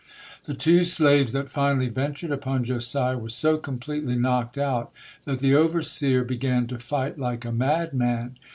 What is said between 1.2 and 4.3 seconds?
that finally ventured upon Josiah were so completely